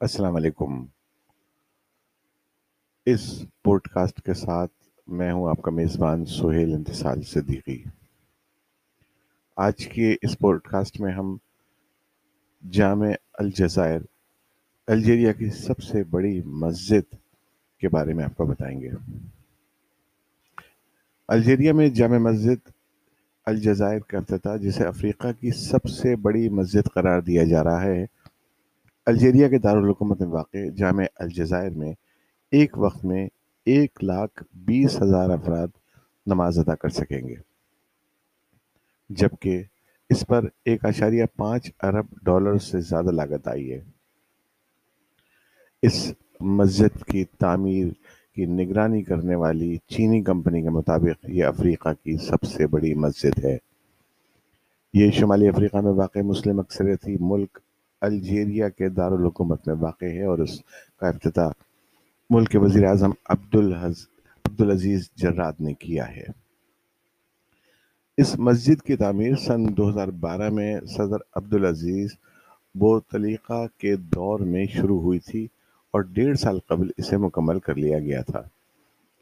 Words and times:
السلام 0.00 0.36
علیکم۔ 0.36 0.86
اس 3.06 3.44
pod 3.64 3.80
cost 3.80 4.22
کے 4.22 4.34
ساتھ 4.34 4.72
میں 5.06 5.32
ہوں 5.32 5.48
آپ 5.48 5.62
کا 5.62 5.70
میزبان 5.70 6.24
سہیل 6.24 6.74
انتصال 6.74 7.22
صدیقی۔ 7.22 7.84
آج 9.56 9.86
کے 9.86 10.16
اس 10.22 10.38
پوڈ 10.38 10.62
کاسٹ 10.62 11.00
میں 11.00 11.12
ہم 11.12 11.36
جامع 12.70 13.08
الجزائر، 13.32 14.00
الجیریا 14.86 15.32
کی 15.32 15.50
سب 15.50 15.78
سے 15.78 16.04
بڑی 16.04 16.42
مسجد 16.42 17.14
کے 17.80 17.88
بارے 17.88 18.12
میں 18.12 18.24
آپ 18.24 18.36
کو 18.36 18.46
بتائیں 18.46 18.80
گے۔ 18.80 18.90
الجیریا 21.28 21.72
میں 21.72 21.88
جامع 21.88 22.18
مسجد 22.18 22.70
الجزائر 23.46 24.00
کا 24.00 24.18
افتتاح، 24.18 24.56
جسے 24.56 24.84
افریقہ 24.84 25.28
کی 25.40 25.50
سب 25.50 25.88
سے 25.88 26.16
بڑی 26.16 26.48
مسجد 26.48 26.88
قرار 26.94 27.20
دیا 27.20 27.44
جا 27.44 27.64
رہا 27.64 27.82
ہے 27.82 28.06
الجیریا 29.10 29.48
کے 29.48 29.58
دارالحکومت 29.58 30.20
میں 30.20 30.28
واقع 30.28 30.58
جامع 30.76 31.04
الجزائر 31.16 31.70
میں 31.70 31.92
ایک 32.50 32.78
وقت 32.78 33.04
میں 33.04 33.28
ایک 33.66 34.04
لاکھ 34.04 34.42
بیس 34.54 35.02
ہزار 35.02 35.30
افراد 35.30 35.68
نماز 36.26 36.58
ادا 36.58 36.74
کر 36.74 36.88
سکیں 36.88 37.28
گے۔ 37.28 37.34
جبکہ 39.08 39.62
اس 40.08 40.26
پر 40.26 40.44
ایک 40.64 40.84
اشاریہ 40.84 41.24
پانچ 41.36 41.70
ارب 41.82 42.06
ڈالر 42.22 42.58
سے 42.58 42.80
زیادہ 42.80 43.10
لاگت 43.10 43.48
آئی 43.48 43.72
ہے۔ 43.72 43.80
اس 45.82 46.12
مسجد 46.40 47.04
کی 47.04 47.24
تعمیر 47.24 47.86
کی 48.34 48.46
نگرانی 48.46 49.02
کرنے 49.02 49.34
والی 49.34 49.76
چینی 49.86 50.22
کمپنی 50.22 50.62
کے 50.62 50.70
مطابق 50.70 51.24
یہ 51.28 51.44
افریقہ 51.44 51.88
کی 52.04 52.16
سب 52.16 52.42
سے 52.42 52.66
بڑی 52.66 52.94
مسجد 52.94 53.44
ہے۔ 53.44 53.58
یہ 54.94 55.10
شمالی 55.10 55.48
افریقہ 55.48 55.76
میں 55.76 55.92
واقع 55.92 56.18
مسلم 56.18 56.60
اکثریتی 56.60 57.16
ملک 57.20 57.58
الجیریا 58.00 58.68
کے 58.68 58.88
دارالحکومت 58.88 59.68
میں 59.68 59.74
واقع 59.80 60.04
ہے 60.04 60.24
اور 60.24 60.38
اس 60.38 60.60
کا 60.96 61.08
افتتاح 61.08 61.50
ملک 62.30 62.48
کے 62.48 62.58
وزیر 62.58 62.84
اعظم 62.84 63.10
عبدالعزیز 63.28 65.10
جراد 65.16 65.52
نے 65.60 65.74
کیا 65.74 66.16
ہے۔ 66.16 66.24
اس 68.16 68.38
مسجد 68.38 68.82
کی 68.82 68.96
تعمیر 68.96 69.34
سن 69.36 69.76
دو 69.76 69.90
ہزار 69.90 70.08
بارہ 70.08 70.50
میں 70.50 70.80
صدر 70.80 71.16
عبدالعزیز 71.34 72.10
بوتلیقہ 72.74 73.66
کے 73.78 73.96
دور 73.96 74.40
میں 74.40 74.66
شروع 74.66 75.00
ہوئی 75.00 75.18
تھی 75.18 75.44
اور 75.90 76.00
ڈیڑھ 76.00 76.38
سال 76.38 76.58
قبل 76.66 76.90
اسے 76.96 77.16
مکمل 77.16 77.58
کر 77.58 77.74
لیا 77.74 77.98
گیا 77.98 78.22
تھا۔ 78.22 78.42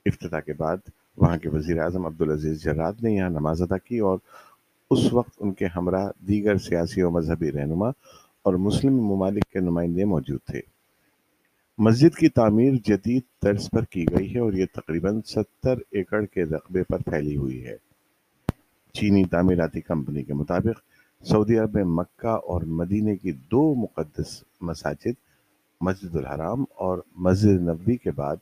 افتتاح 0.06 0.40
کے 0.40 0.52
بعد 0.52 0.76
وہاں 1.16 1.38
کے 1.38 1.48
وزیر 1.48 1.78
اعظم 1.78 2.06
عبدالعزیز 2.06 2.62
جراد 2.62 2.92
نے 3.02 3.12
یہاں 3.12 3.30
نماز 3.30 3.62
ادا 3.62 3.78
کی 3.78 3.98
اور 3.98 4.18
اس 4.90 5.12
وقت 5.12 5.30
ان 5.38 5.52
کے 5.52 5.66
ہمراہ 5.66 6.10
دیگر 6.28 6.56
سیاسی 6.58 7.02
و 7.02 7.10
مذہبی 7.10 7.52
رہنما 7.52 7.90
اور 8.42 8.54
مسلم 8.54 8.96
ممالک 8.96 9.44
کے 9.44 9.60
نمائندے 9.60 10.04
موجود 10.04 10.40
تھے۔ 10.46 10.60
مسجد 11.78 12.16
کی 12.16 12.28
تعمیر 12.28 12.72
جدید 12.84 13.22
طرز 13.42 13.70
پر 13.70 13.84
کی 13.84 14.04
گئی 14.04 14.34
ہے 14.34 14.38
اور 14.38 14.52
یہ 14.52 14.66
تقریباً 14.74 15.20
ستر 15.26 15.78
ایکڑ 15.90 16.24
کے 16.24 16.44
رقبے 16.44 16.82
پر 16.82 16.98
پھیلی 16.98 17.36
ہوئی 17.36 17.66
ہے۔ 17.66 17.76
چینی 18.92 19.24
تعمیراتی 19.24 19.80
کمپنی 19.80 20.22
کے 20.22 20.34
مطابق، 20.34 20.80
سعودی 21.26 21.58
عرب 21.58 21.74
میں 21.74 21.84
مکہ 21.84 22.26
اور 22.26 22.62
مدینے 22.62 23.16
کی 23.16 23.32
دو 23.32 23.74
مقدس 23.74 24.44
مساجد، 24.60 25.12
مسجد 25.80 26.16
الحرام 26.16 26.64
اور 26.74 26.98
مسجد 27.16 27.46
نبوی 27.46 27.96
کے 27.96 28.10
بعد 28.10 28.36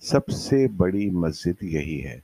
سب 0.00 0.28
سے 0.28 0.68
بڑی 0.68 1.10
مسجد 1.10 1.62
یہی 1.62 2.04
ہے۔ 2.04 2.20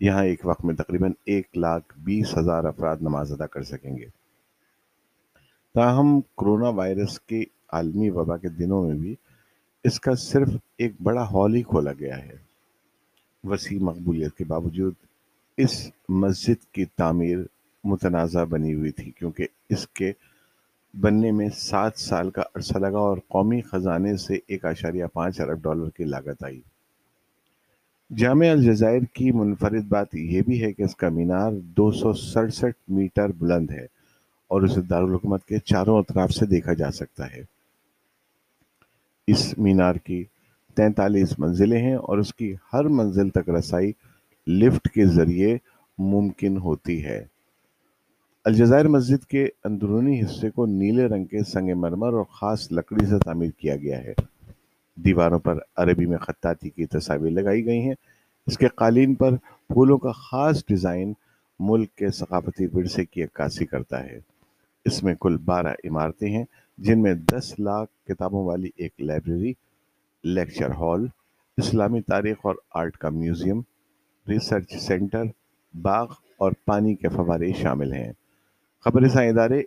یہاں 0.00 0.24
ایک 0.24 0.40
وقت 0.44 0.64
میں 0.64 0.74
تقریباً 0.74 1.12
ایک 1.24 1.58
لاکھ 1.58 1.98
بیس 1.98 2.38
ہزار 2.38 2.64
افراد 2.64 2.96
نماز 3.00 3.32
ادا 3.32 3.46
کر 3.46 3.62
سکیں 3.62 3.96
گے۔ 3.96 4.25
تاہم، 5.76 6.20
کرونا 6.20 6.68
وائرس 6.68 7.20
کے 7.20 7.44
عالمی 7.72 8.10
وبا 8.10 8.36
کے 8.36 8.48
دنوں 8.48 8.82
میں 8.82 8.94
بھی 8.94 9.14
اس 9.84 10.00
کا 10.00 10.14
صرف 10.14 10.48
ایک 10.78 10.92
بڑا 11.02 11.22
ہال 11.22 11.54
ہی 11.54 11.62
کھولا 11.62 11.92
گیا 12.00 12.24
ہے۔ 12.24 12.36
وسیع 13.44 13.78
مقبولیت 13.80 14.34
کے 14.34 14.44
باوجود 14.44 14.94
اس 15.56 15.90
مسجد 16.08 16.72
کی 16.72 16.84
تعمیر 16.84 17.38
متنازع 17.84 18.44
بنی 18.44 18.74
ہوئی 18.74 18.90
تھی، 18.90 19.10
کیونکہ 19.10 19.46
اس 19.68 19.88
کے 19.88 20.12
بننے 21.00 21.32
میں 21.32 21.48
سات 21.56 21.98
سال 21.98 22.30
کا 22.30 22.42
عرصہ 22.54 22.78
لگا 22.78 22.98
اور 22.98 23.18
قومی 23.28 23.60
خزانے 23.60 24.16
سے 24.16 24.38
ایک 24.46 24.64
اشاریہ 24.64 25.04
پانچ 25.12 25.40
ارب 25.40 25.62
ڈالر 25.62 25.90
کی 25.90 26.04
لاگت 26.04 26.44
آئی۔ 26.44 26.60
جامع 28.16 28.46
الجزائر 28.46 29.02
کی 29.12 29.32
منفرد 29.32 29.84
بات 29.88 30.14
یہ 30.14 30.42
بھی 30.42 30.62
ہے 30.62 30.72
کہ 30.72 30.82
اس 30.82 30.96
کا 30.96 31.08
مینار 31.08 31.52
دو 31.52 31.90
سو 31.90 32.12
سڑسٹھ 32.12 32.90
میٹر 32.90 33.28
بلند 33.38 33.70
ہے۔ 33.70 33.95
اور 34.48 34.62
اسے 34.62 34.80
دارالحکومت 34.80 35.44
کے 35.44 35.58
چاروں 35.58 35.98
اطراف 35.98 36.30
سے 36.30 36.46
دیکھا 36.46 36.72
جا 36.72 36.90
سکتا 36.90 37.30
ہے۔ 37.30 37.42
اس 39.26 39.58
مینار 39.58 39.94
کی 39.94 40.24
تینتالیس 40.76 41.38
منزلیں 41.38 41.82
ہیں 41.82 41.94
اور 41.94 42.18
اس 42.18 42.34
کی 42.34 42.54
ہر 42.72 42.84
منزل 42.84 43.28
تک 43.28 43.50
رسائی 43.50 43.92
لفٹ 44.46 44.88
کے 44.88 45.06
ذریعے 45.06 45.56
ممکن 45.98 46.56
ہوتی 46.56 47.04
ہے۔ 47.04 47.24
الجزائر 48.44 48.88
مسجد 48.88 49.24
کے 49.24 49.48
اندرونی 49.64 50.20
حصے 50.20 50.50
کو 50.50 50.66
نیلے 50.66 51.06
رنگ 51.06 51.24
کے 51.24 51.38
سنگ 51.42 51.70
مرمر 51.76 52.12
اور 52.12 52.24
خاص 52.24 52.72
لکڑی 52.72 53.06
سے 53.06 53.18
تعمیر 53.18 53.50
کیا 53.50 53.76
گیا 53.76 54.04
ہے۔ 54.04 54.14
دیواروں 54.94 55.38
پر 55.38 55.58
عربی 55.76 56.06
میں 56.06 56.18
خطاطی 56.18 56.70
کی 56.70 56.86
تصاویر 56.86 57.30
لگائی 57.30 57.66
گئی 57.66 57.80
ہیں۔ 57.80 57.94
اس 58.46 58.58
کے 58.58 58.68
قالین 58.68 59.14
پر 59.14 59.36
پھولوں 59.68 59.98
کا 59.98 60.12
خاص 60.12 60.64
ڈیزائن 60.68 61.12
ملک 61.60 61.94
کے 61.94 62.08
ثقافتی 62.08 62.66
ورثے 62.72 63.04
کی 63.04 63.22
عکاسی 63.22 63.66
کرتا 63.66 64.04
ہے۔ 64.04 64.20
اس 64.86 65.02
میں 65.02 65.14
کل 65.20 65.36
بارہ 65.36 65.74
عمارتیں 65.84 66.30
ہیں، 66.30 66.44
جن 66.78 67.02
میں 67.02 67.14
دس 67.14 67.54
لاکھ 67.58 68.06
کتابوں 68.06 68.44
والی 68.44 68.70
ایک 68.76 68.92
لائبریری، 68.98 69.52
لیکچر 70.24 70.70
ہال، 70.70 71.06
اسلامی 71.56 72.00
تاریخ 72.00 72.36
اور 72.42 72.54
آرٹ 72.74 72.96
کا 72.96 73.08
میوزیم، 73.08 73.60
ریسرچ 74.28 74.76
سینٹر، 74.76 75.24
باغ 75.82 76.12
اور 76.36 76.52
پانی 76.64 76.94
کے 76.94 77.08
فوارے 77.08 77.52
شامل 77.52 77.92
ہیں۔ 77.92 78.12
خبر 78.84 79.08
سائیں 79.08 79.30
ادارے 79.30 79.62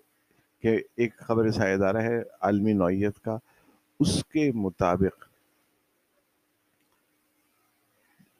کے 0.62 0.80
ایک 0.96 1.18
خبر 1.18 1.52
سائیں 1.52 1.74
ادارہ 1.74 1.98
ہے، 1.98 2.20
عالمی 2.42 2.74
نوعیت 2.74 3.20
کا۔ 3.20 3.38
اس 4.00 4.24
کے 4.24 4.52
مطابق 4.52 5.26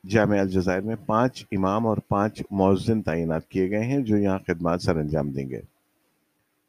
جامع 0.10 0.40
الجزائر 0.40 0.82
میں 0.82 0.96
پانچ 1.06 1.46
امام 1.52 1.88
اور 1.88 1.98
پانچ 1.98 2.44
مؤذن 2.52 3.02
تعینات 3.02 3.48
کیے 3.48 3.70
گئے 3.70 3.84
ہیں، 3.84 4.00
جو 4.00 4.18
یہاں 4.18 4.40
خدمات 4.48 4.82
سر 4.82 4.96
انجام 4.96 5.30
دیں 5.30 5.50
گے۔ 5.50 5.62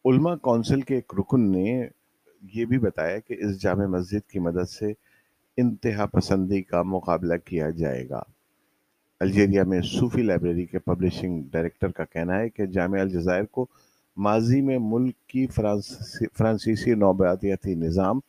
علماء 0.05 0.34
کونسل 0.34 0.81
کے 0.81 0.94
ایک 0.94 1.12
رکن 1.19 1.50
نے 1.53 1.88
یہ 2.55 2.65
بھی 2.65 2.78
بتایا 2.78 3.19
کہ 3.19 3.37
اس 3.38 3.62
جامع 3.62 3.87
مسجد 3.87 4.31
کی 4.31 4.38
مدد 4.38 4.69
سے 4.71 4.93
انتہا 5.56 6.06
پسندی 6.06 6.62
کا 6.62 6.83
مقابلہ 6.83 7.34
کیا 7.37 7.71
جائے 7.71 8.09
گا۔ 8.09 8.22
الجیریا 9.21 9.65
میں 9.65 9.81
صوفی 9.83 10.22
لائبریری 10.22 10.66
کے 10.66 10.78
پبلشنگ 10.78 11.43
ڈائریکٹر 11.50 11.91
کا 11.91 12.05
کہنا 12.05 12.39
ہے 12.39 12.49
کہ 12.49 12.66
جامع 12.66 13.00
الجزائر 13.00 13.44
کو 13.44 13.66
ماضی 14.16 14.60
میں 14.60 14.78
ملک 14.81 15.16
کی 15.27 15.47
فرانسیسی 15.47 16.94
نوبیاتیاتی 16.94 17.75
نظام 17.75 18.21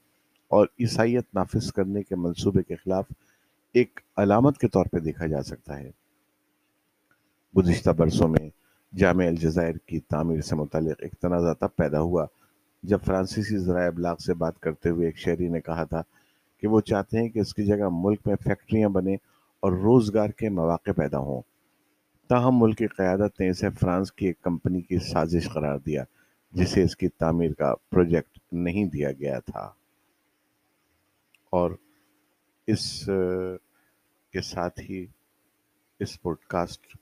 اور 0.48 0.68
عیسائیت 0.80 1.26
نافذ 1.34 1.72
کرنے 1.72 2.04
کے 2.04 2.16
منصوبے 2.16 2.64
کے 2.64 2.76
خلاف 2.76 3.06
ایک 3.74 4.00
علامت 4.18 4.58
کے 4.58 4.68
طور 4.68 4.86
پہ 4.86 5.00
دیکھا 5.00 5.28
جا 5.28 5.42
سکتا 5.44 5.80
ہے۔ 5.80 5.92
گزشتہ 7.58 7.90
برسوں 7.90 8.28
میں 8.28 8.50
جامع 8.97 9.25
الجزائر 9.25 9.78
کی 9.78 10.00
تعمیر 10.00 10.41
سے 10.41 10.56
متعلق 10.56 10.96
ایک 11.00 11.13
تنازع 11.13 11.53
تب 11.53 11.75
پیدا 11.75 12.02
ہوا۔ 12.02 12.25
جب 12.84 12.97
فرانسیسی 13.06 13.57
ذرائع 13.57 13.88
ابلاغ 13.88 14.16
سے 14.16 14.34
بات 14.34 14.59
کرتے 14.59 14.90
ہوئے 14.90 15.06
ایک 15.06 15.18
شہری 15.18 15.47
نے 15.47 15.62
کہا 15.62 15.84
تھا 15.84 16.02
کہ 16.57 16.68
وہ 16.68 16.81
چاہتے 16.81 17.19
ہیں 17.19 17.30
کہ 17.30 17.40
اس 17.40 17.53
کی 17.53 17.66
جگہ 17.66 17.90
ملک 17.91 18.19
میں 18.25 18.35
فیکٹریاں 18.35 18.90
بنے 18.90 19.13
اور 19.59 19.72
روزگار 19.72 20.30
کے 20.30 20.50
مواقع 20.50 20.91
پیدا 20.91 21.18
ہوں۔ 21.18 21.41
تاہم، 22.30 22.59
ملک 22.59 22.78
کی 22.78 22.88
قیادت 22.88 23.40
نے 23.40 23.50
اسے 23.50 23.69
فرانس 23.69 24.12
کی 24.12 24.25
ایک 24.25 24.41
کمپنی 24.41 24.81
کی 24.81 24.97
سازش 24.97 25.50
قرار 25.53 25.78
دیا، 25.78 26.03
جسے 26.51 26.84
اس 26.84 26.96
کی 26.96 27.07
تعمیر 27.07 27.53
کا 27.53 27.74
پروجیکٹ 27.90 28.40
نہیں 28.51 28.85
دیا 28.85 29.12
گیا 29.12 29.40
تھا۔ 29.40 29.72
اور 31.50 31.71
اس 32.68 33.10
کے 34.33 34.42
ساتھ 34.42 34.80
ہی 34.80 35.06
اس 36.00 36.21
پوڈ 36.21 36.38
کاسٹ 36.38 36.98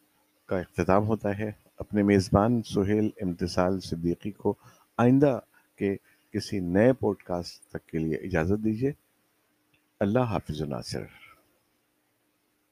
کا 0.45 0.59
اختتام 0.59 1.07
ہوتا 1.07 1.37
ہے۔ 1.37 1.68
اپنے 1.79 2.03
میزبان 2.03 2.63
سہیل 2.63 3.09
امتصال 3.21 3.79
صدیقی 3.79 4.31
کو 4.31 4.55
آئندہ 4.97 5.39
کے 5.75 5.95
کسی 6.33 6.59
نئے 6.59 6.93
پوڈ 6.93 7.23
کاسٹ 7.23 7.71
تک 7.71 7.85
کے 7.85 7.97
لیے 7.97 8.15
اجازت 8.15 8.63
دیجیے 8.63 8.91
اللہ 9.99 10.19
حافظ 10.19 10.61
ناصر۔ 10.61 11.03